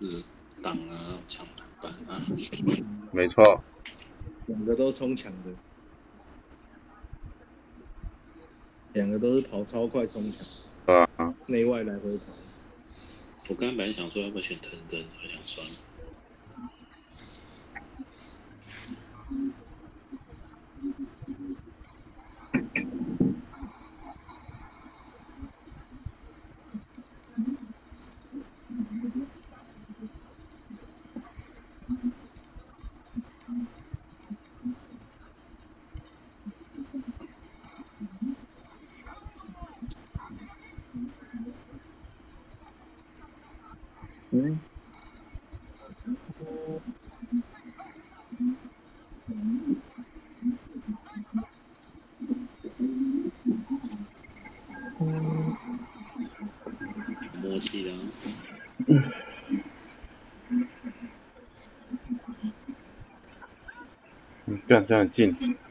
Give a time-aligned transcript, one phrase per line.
[0.00, 0.22] 是
[0.62, 2.18] 挡啊、抢篮板啊，
[3.12, 3.62] 没错，
[4.46, 5.50] 两个都冲抢的，
[8.92, 10.44] 两个都是跑超快冲抢，
[10.86, 12.24] 对啊，内外来回跑。
[13.48, 15.72] 我刚刚本来想说要不要选藤真，好想算了。
[64.68, 65.65] 嗯，干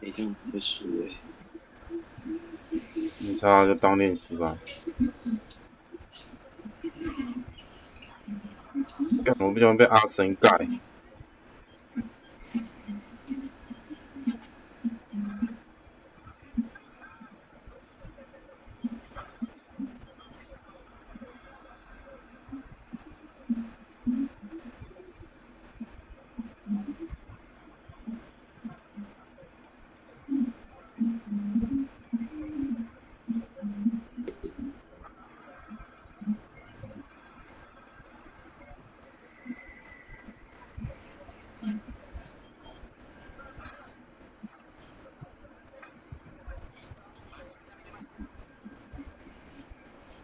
[0.00, 1.10] 你这样子会输哎、
[3.20, 4.56] 你差就当练习吧。
[9.38, 10.58] 我不喜欢被阿神盖。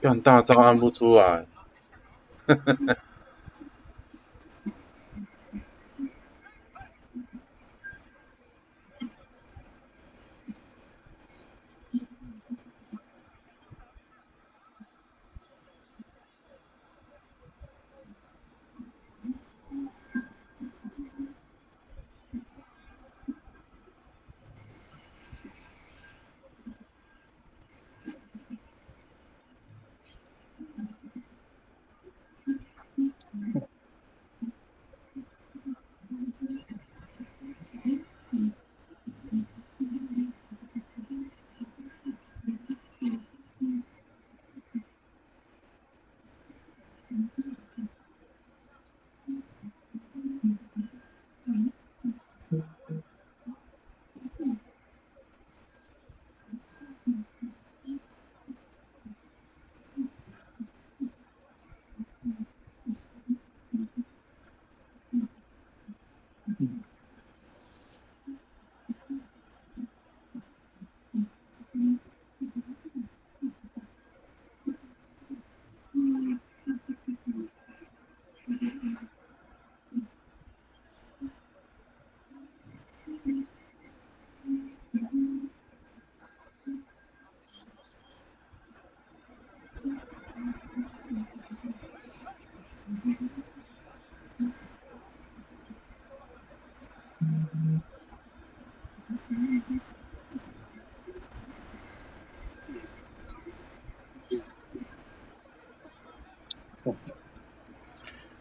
[0.05, 1.47] 干大招按不出来，
[2.47, 2.97] 哈哈哈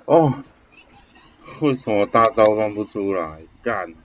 [0.05, 0.33] 哦，
[1.61, 3.41] 为什么大招放不出来？
[3.61, 4.02] 干！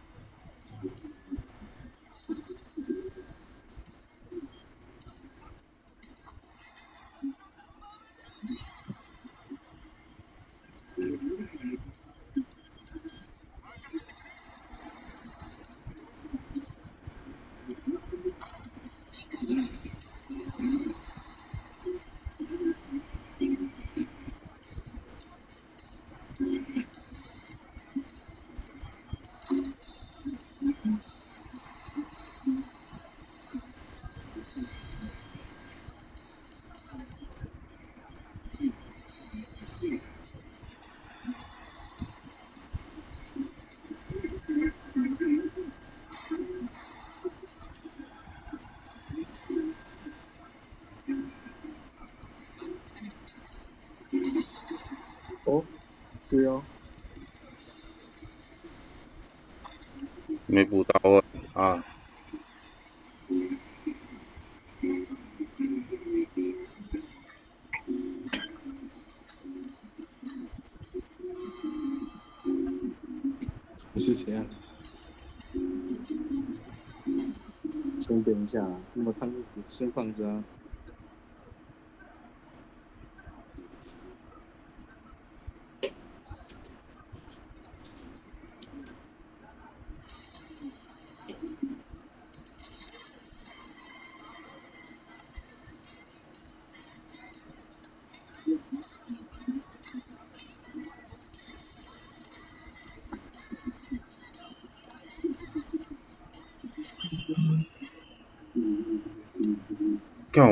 [56.30, 56.60] 对呀，
[60.46, 61.82] 没补到位啊！
[73.94, 74.46] 你是怎样？
[77.98, 79.32] 先等一下啊，那么汤
[79.66, 80.44] 先放着啊。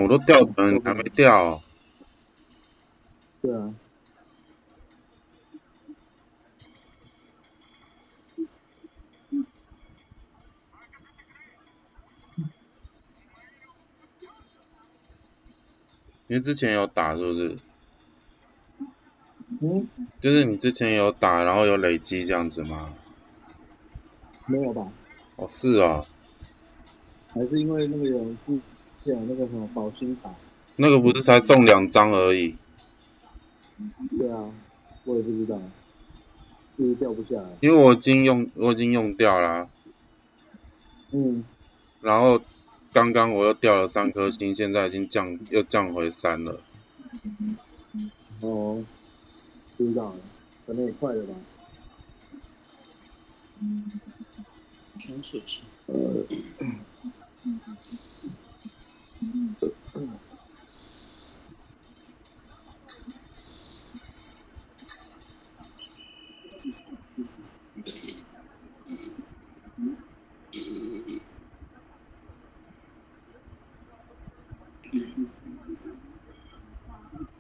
[0.07, 1.63] 我都掉了，你还没掉哦、
[3.43, 3.75] 对啊，
[16.29, 17.59] 因为之前有打是不是？
[19.61, 19.89] 嗯，
[20.21, 22.95] 就是你之前有打，然后有累积这样子吗？
[24.47, 24.87] 没有吧？
[25.35, 26.05] 哦，是啊，
[27.35, 28.37] 还是因为那个有
[29.07, 30.35] 是有那个什么保心卡？
[30.75, 32.57] 那个不是才送两张而已，
[34.19, 34.51] 对啊，
[35.05, 35.59] 我也不知道，
[36.77, 37.49] 就是掉不下来。
[37.61, 39.69] 因为我已经用我已经用掉啦、
[41.13, 41.45] 嗯，
[42.03, 42.43] 然后
[42.93, 46.61] 刚刚我又掉了三颗星，现在已经降又降回三了。
[48.41, 48.85] 哦，
[49.79, 50.17] 不知道了，
[50.67, 51.35] 可能也快了吧。
[54.99, 55.63] 双射手，
[59.21, 59.57] 嗯，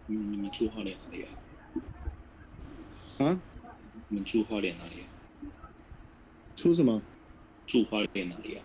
[0.08, 1.28] 你们住花莲哪里啊？
[3.26, 3.40] 啊？
[4.08, 5.06] 你们住花莲哪里啊？
[6.54, 7.02] 出什么？
[7.66, 8.64] 住花莲哪里啊？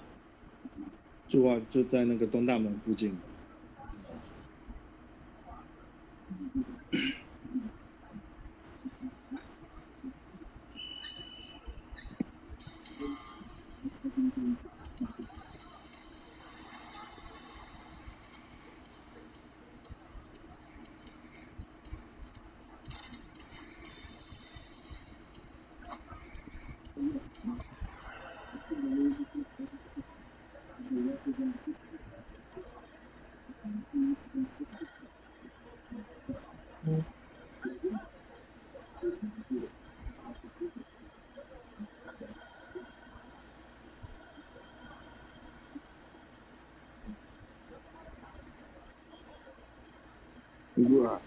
[1.32, 3.18] 住啊，就在那个东大门附近。
[50.82, 51.22] 哇！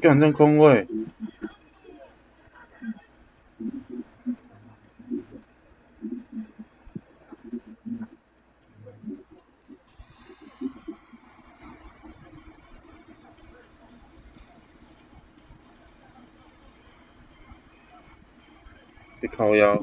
[0.00, 0.86] 干这空位，
[19.44, 19.78] 好呀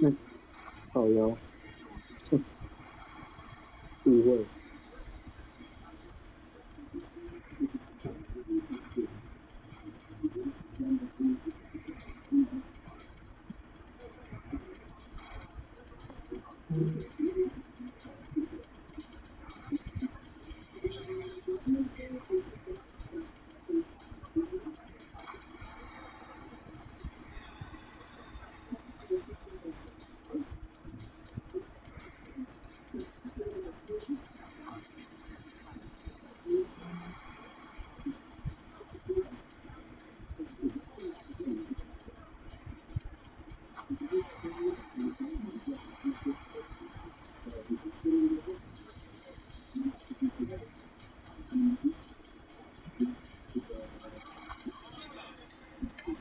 [0.00, 0.16] 嗯
[0.92, 1.36] 好呀
[2.30, 2.40] 哼
[4.04, 4.46] 误会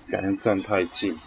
[0.10, 1.19] 感觉站太近。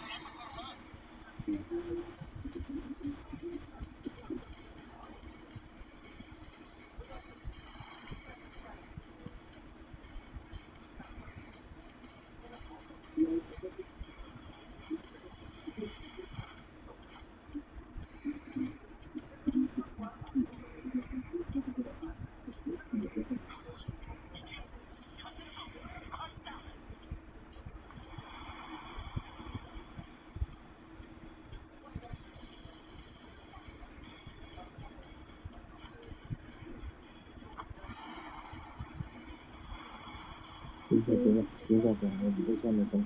[40.89, 43.05] 停下，停下，停下，停下，我在上面等。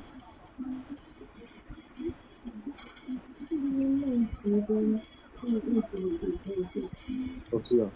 [7.52, 7.92] 哦，是啊。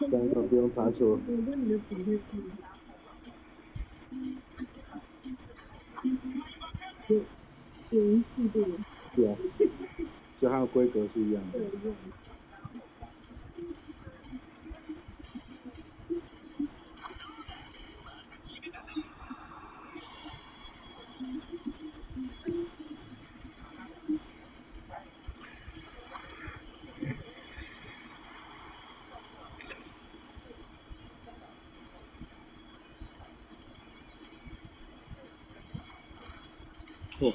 [0.00, 1.18] 刚刚不用查锁。
[9.08, 9.34] 是啊，
[10.36, 11.58] 是它的规格是一样的。
[37.20, 37.34] 哦，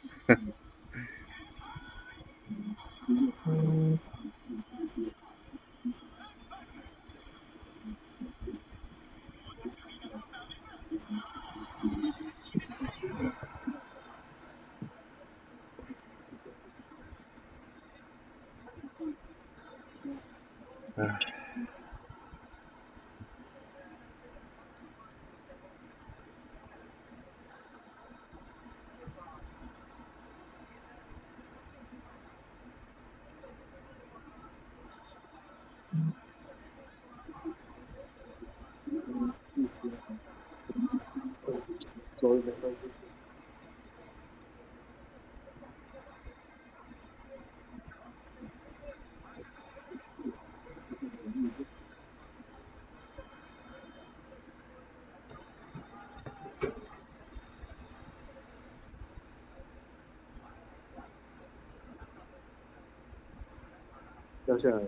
[64.51, 64.87] 掉下来了。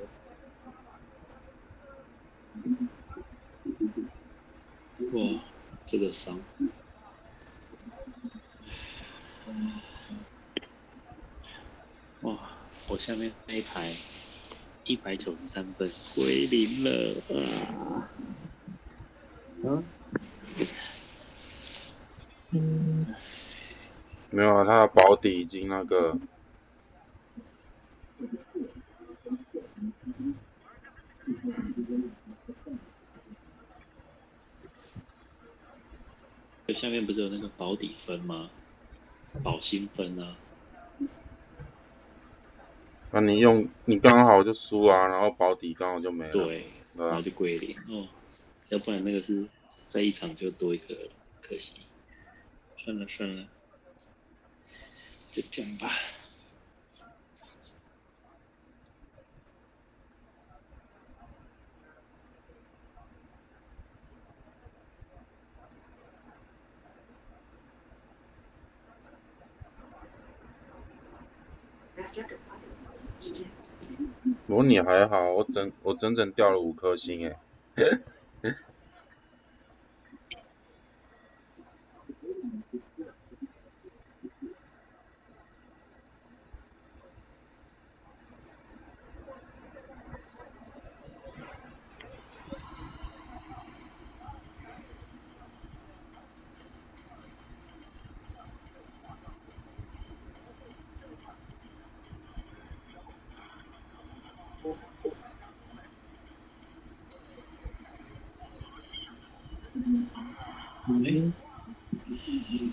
[5.13, 5.41] 哇，
[5.86, 6.38] 这个伤，
[12.24, 12.38] 哇，
[12.89, 13.89] 我下面那一排
[14.84, 17.39] 一百九十三分归零了啊！
[19.63, 19.84] 啊？
[24.29, 26.17] 没有啊，他的保底已经那个，
[36.84, 38.52] 下面不是有那个保底分吗？
[39.42, 40.38] 保薪分啊，
[43.13, 46.34] 那你用你刚好就输啊，然后保底刚好就没了。
[46.46, 48.10] 对，然后，就归零哦，
[48.68, 49.48] 要不然那个是
[49.88, 51.12] 在一场就多一个了，
[51.42, 51.72] 可惜。
[52.84, 53.48] 算了算了，
[55.32, 55.90] 就这样吧。
[74.46, 77.36] 不过你还好，我整我整整掉了五颗星哎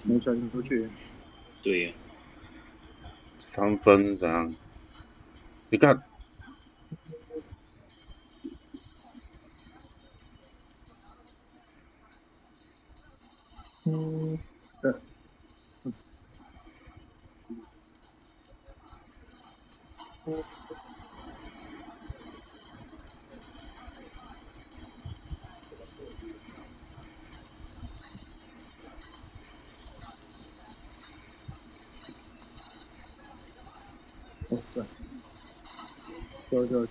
[0.05, 0.91] 没传出去。
[1.63, 1.95] 对呀、
[3.39, 4.55] 三分怎样？
[5.71, 6.03] 你看，
[13.85, 14.39] 嗯，
[14.83, 14.93] 对，
[34.61, 34.85] 哇塞，
[36.51, 36.87] 就就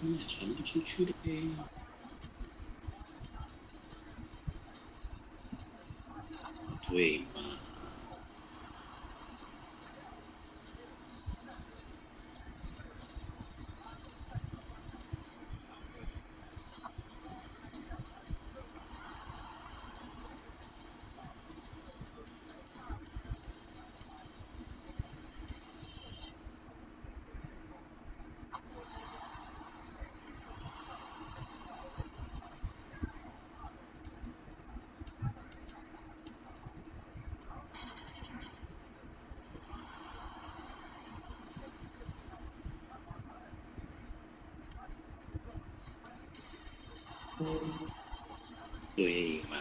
[0.00, 1.12] 你也传不出去的。
[6.88, 7.42] 对嘛？
[48.96, 49.56] 对嘛？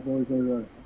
[0.00, 0.79] 那看完说这个，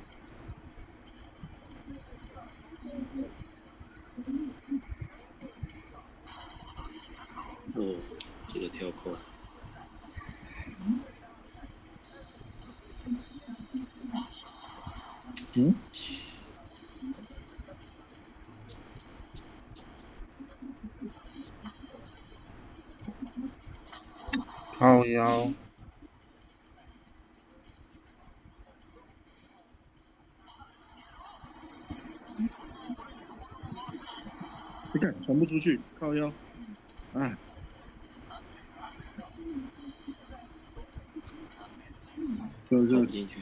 [35.25, 36.31] 传不出去，靠腰，
[37.15, 37.35] 哎，
[42.69, 43.39] 就就进去。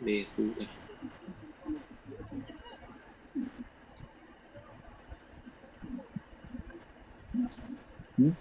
[0.00, 0.66] 猎户的。
[8.16, 8.34] 嗯？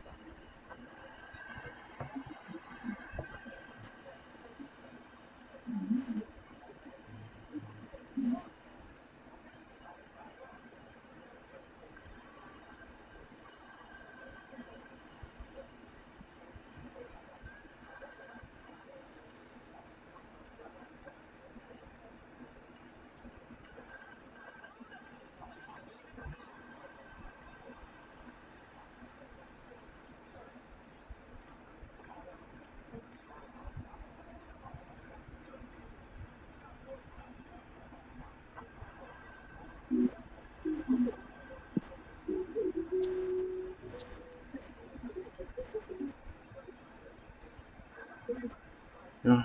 [49.23, 49.41] 嗯，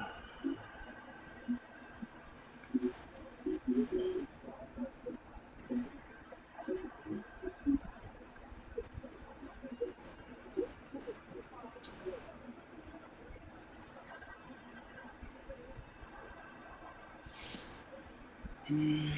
[18.71, 19.13] 嗯，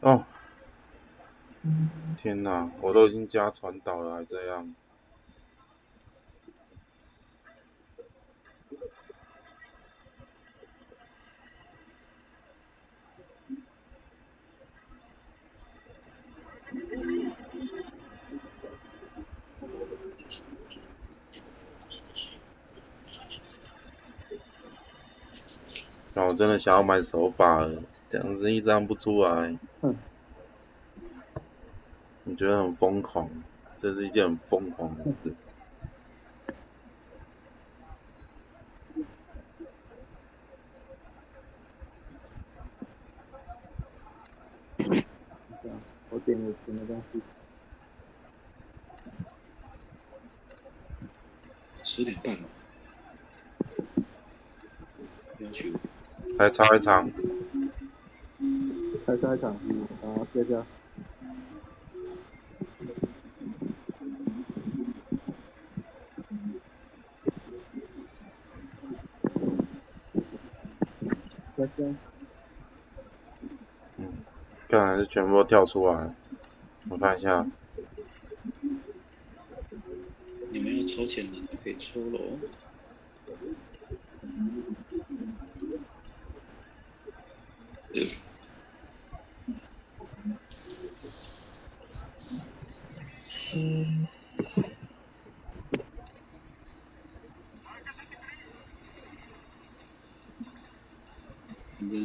[0.00, 0.26] 哦，
[2.28, 4.74] 天哪，我都已经加传导了，还这样。
[26.14, 29.96] 那我真的想要买手把了，这样子一张不出来，哼，
[32.28, 33.26] 你觉得很疯狂？
[33.80, 35.14] 这是一件很疯狂的事。
[46.10, 47.22] 我点了点的东西，
[51.82, 52.42] 十点半了，
[55.38, 55.74] 要去
[56.36, 57.10] 来插一场，
[59.06, 60.64] 还差一场，啊，接着，
[71.78, 71.96] 再见。
[74.68, 76.12] 看来是全部都跳出来。
[76.90, 77.46] 我看一下，
[80.50, 82.38] 你们要抽钱的可以抽喽。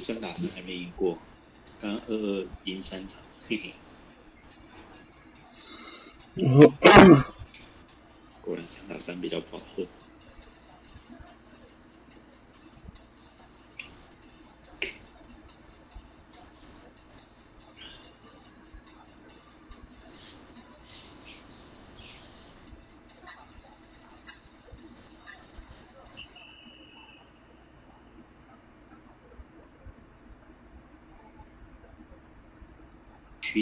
[0.03, 1.17] 三打三还没赢过，
[1.79, 3.73] 刚刚二二赢三场，嘿嘿。
[8.41, 9.87] 果然三打三比较饱和。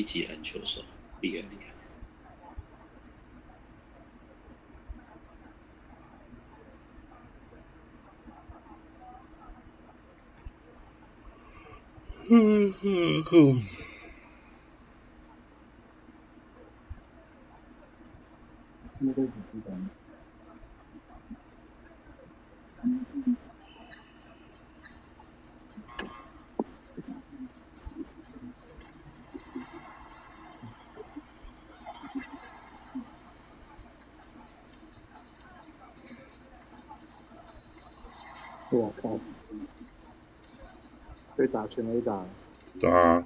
[0.04, 0.82] 区级篮球手，
[1.22, 1.62] 厉害厉害。
[12.30, 13.64] 嗯嗯嗯，
[19.00, 19.32] 那个几
[19.68, 19.90] 张？
[38.74, 39.20] 我靠！
[41.86, 42.24] 被打
[42.80, 43.26] 全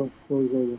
[0.00, 0.78] 嗯，收收一收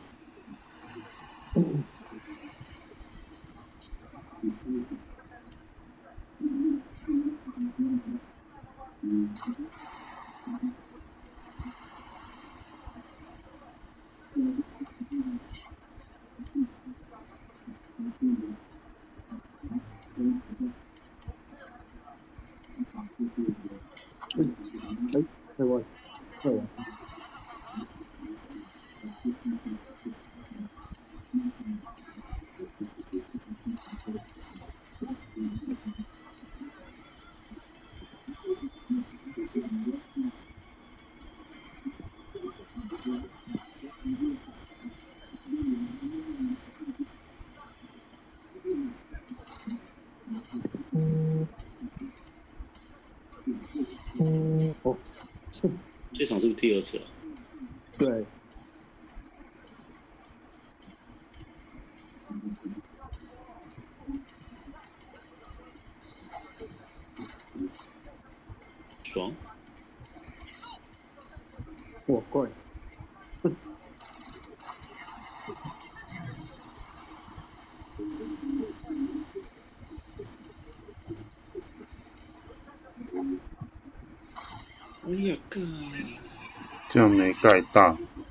[86.89, 87.87] 这样没盖大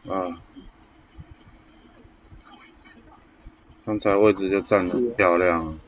[0.09, 0.41] 啊。
[3.85, 5.79] 刚才位置就站的很漂亮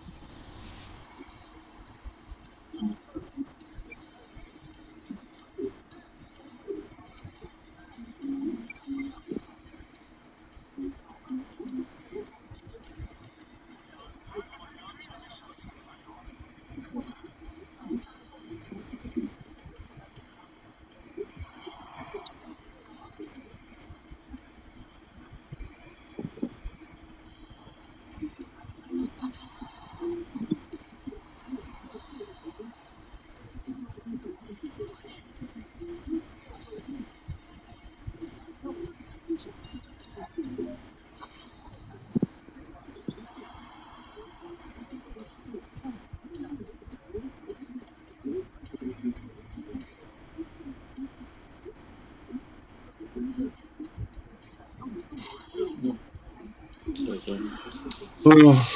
[58.25, 58.67] 嗯，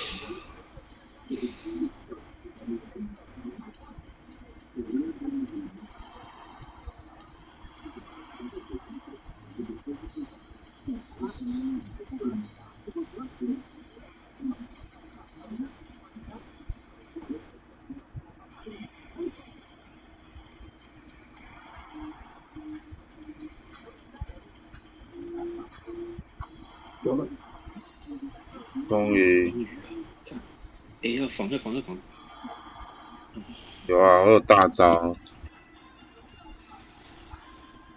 [34.78, 35.16] 我有大招，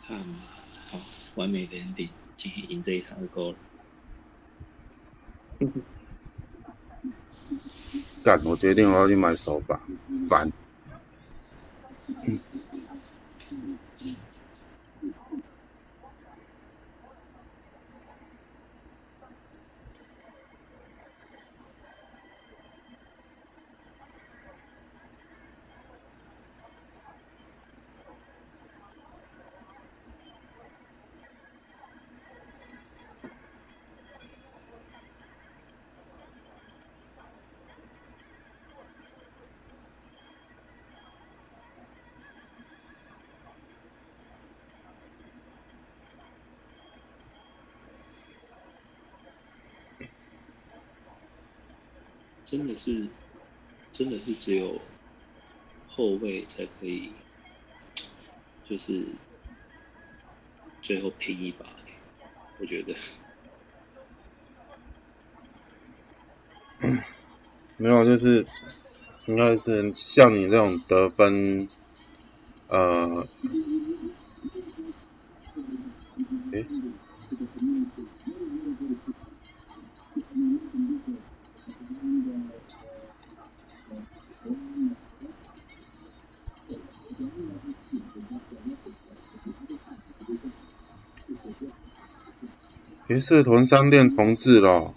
[0.07, 0.35] 看嘛，
[0.89, 0.99] 好，
[1.35, 3.57] 完美的 ending，今天赢这一场就够了。
[8.23, 9.79] 干，我决定我要去买手把，
[10.29, 10.49] 烦。
[52.49, 53.07] 真的是，
[53.91, 54.81] 真的是只有
[55.87, 57.11] 后卫才可以，
[58.67, 59.05] 就是
[60.81, 61.65] 最后拼一把，
[62.57, 62.95] 我觉得。
[67.77, 68.43] 没有，就是
[69.27, 71.67] 应该是像你这种得分，
[72.67, 73.27] 呃，
[93.09, 94.93] 诶，社团商店重置了哦、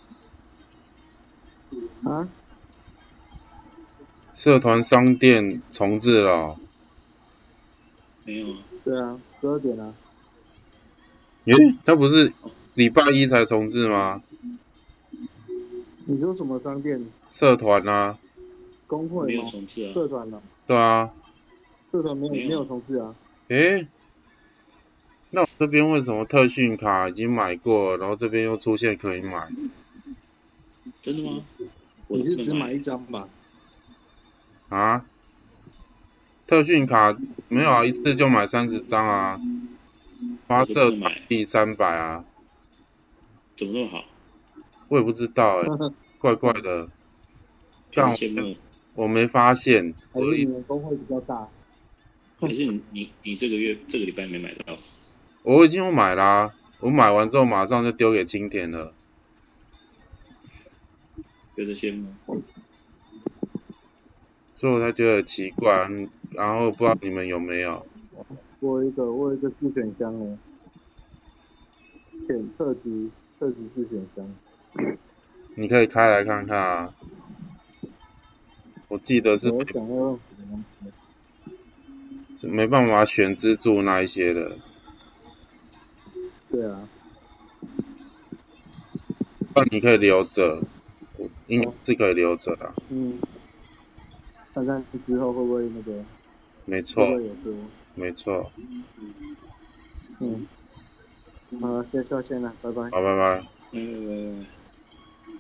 [2.05, 2.29] 啊，
[4.35, 6.59] 社团商店重置了哦、
[8.25, 9.95] 没有啊，对啊，十二点啊，
[11.47, 11.55] 诶，
[11.87, 12.35] 他不是
[12.75, 14.23] 礼拜一才重置吗？
[16.07, 17.01] 你说什么商店？
[17.31, 18.19] 社团啊，没
[18.87, 19.43] 工会吗？
[19.45, 20.43] 有重置啊，社团呢？
[20.67, 21.11] 对啊，
[21.91, 23.15] 社团没有没有没有重置啊？
[23.49, 23.89] 诶，
[25.35, 29.49] 那我这边为什么特训卡已经买过，然后这边又出现可以买？
[31.01, 31.43] 真的吗？
[32.07, 33.27] 我你是只买一张吧？
[34.69, 35.07] 啊？
[36.47, 37.17] 特训卡
[37.49, 39.41] 没有啊，一次就买三十张啊，
[40.47, 42.27] 花我都社不买，第三百啊，
[43.57, 44.05] 怎么那么好？
[44.89, 45.69] 我也不知道哎、
[46.21, 46.87] 怪怪的，
[47.91, 48.55] 非常但羡慕。
[48.95, 51.49] 我没发现，还是你们工会比较大？
[52.39, 54.77] 还是你你你这个月这个礼拜没买到？
[55.43, 58.95] 我已经有买啦、我买完之后马上就丢给青田了，
[61.57, 62.43] 觉得羡慕。
[64.55, 67.85] 所以我才觉得奇怪，嗯然后不知道你们有没有？
[68.61, 70.39] 我有一个我有一个自选箱哦，
[72.29, 74.97] 选特级特级自选箱，
[75.57, 76.95] 你可以开来看看啊。
[78.87, 82.37] 我记得是我想要用什么东西？
[82.37, 84.53] 是没办法选支柱那一些的，
[86.53, 86.87] 对啊，
[89.55, 90.63] 那你可以留着，
[91.17, 93.19] 我应该是可以留着的，嗯，
[94.55, 96.05] 看看之后会不会那个
[96.67, 97.71] 没错不会有多？
[97.95, 98.53] 没错，
[100.21, 100.47] 嗯，
[101.61, 102.83] 好了，先下线了，拜拜。
[102.91, 103.45] 好，拜拜。
[103.73, 104.47] 来来来来，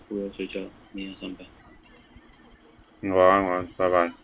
[0.09, 0.61] 我要睡觉，
[0.92, 1.46] 明天上班。
[3.03, 4.21] 嗯晚安，晚安，拜拜。